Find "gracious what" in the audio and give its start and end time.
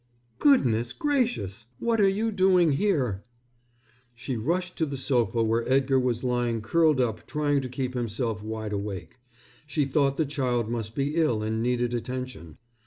0.93-2.01